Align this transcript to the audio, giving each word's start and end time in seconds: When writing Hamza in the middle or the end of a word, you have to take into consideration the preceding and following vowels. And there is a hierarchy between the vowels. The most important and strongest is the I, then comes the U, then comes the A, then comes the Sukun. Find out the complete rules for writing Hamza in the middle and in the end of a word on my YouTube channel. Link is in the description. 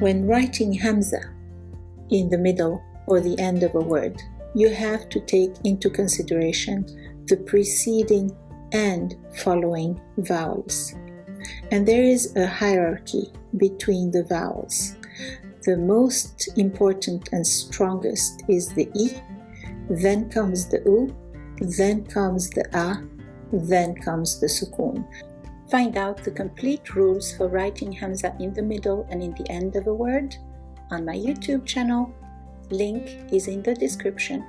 When 0.00 0.26
writing 0.26 0.72
Hamza 0.72 1.20
in 2.10 2.28
the 2.28 2.38
middle 2.38 2.82
or 3.06 3.20
the 3.20 3.38
end 3.38 3.62
of 3.62 3.76
a 3.76 3.80
word, 3.80 4.20
you 4.52 4.68
have 4.68 5.08
to 5.10 5.20
take 5.20 5.52
into 5.62 5.88
consideration 5.88 6.84
the 7.26 7.36
preceding 7.36 8.36
and 8.72 9.14
following 9.36 10.00
vowels. 10.18 10.94
And 11.70 11.86
there 11.86 12.02
is 12.02 12.34
a 12.34 12.44
hierarchy 12.44 13.32
between 13.56 14.10
the 14.10 14.24
vowels. 14.24 14.96
The 15.62 15.76
most 15.76 16.48
important 16.58 17.28
and 17.32 17.46
strongest 17.46 18.42
is 18.48 18.68
the 18.74 18.90
I, 18.96 19.22
then 19.88 20.28
comes 20.28 20.68
the 20.68 20.82
U, 20.86 21.14
then 21.60 22.04
comes 22.04 22.50
the 22.50 22.66
A, 22.76 23.00
then 23.52 23.94
comes 23.94 24.40
the 24.40 24.48
Sukun. 24.48 25.06
Find 25.70 25.96
out 25.96 26.22
the 26.22 26.30
complete 26.30 26.94
rules 26.94 27.36
for 27.36 27.48
writing 27.48 27.90
Hamza 27.92 28.36
in 28.38 28.52
the 28.52 28.62
middle 28.62 29.06
and 29.10 29.22
in 29.22 29.32
the 29.32 29.50
end 29.50 29.76
of 29.76 29.86
a 29.86 29.94
word 29.94 30.36
on 30.90 31.04
my 31.04 31.16
YouTube 31.16 31.64
channel. 31.64 32.12
Link 32.70 33.32
is 33.32 33.48
in 33.48 33.62
the 33.62 33.74
description. 33.74 34.44